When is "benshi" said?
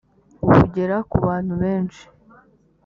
1.63-2.03